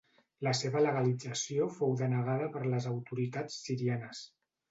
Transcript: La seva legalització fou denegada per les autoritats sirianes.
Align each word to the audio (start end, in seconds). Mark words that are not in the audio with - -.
La 0.45 0.51
seva 0.59 0.79
legalització 0.83 1.67
fou 1.75 1.93
denegada 2.01 2.49
per 2.57 2.63
les 2.71 2.89
autoritats 2.95 3.63
sirianes. 3.67 4.27